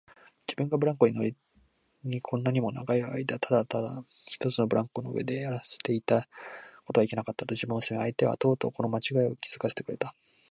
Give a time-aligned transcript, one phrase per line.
[0.47, 1.35] 自分がブランコ乗り
[2.03, 6.27] にこんなにも長いあいだただ一つのブランコの上でやらせていた
[6.85, 10.15] ことはいけなかった、と自分を責め、相手がとうとうこのまちがいに気づかせてくれた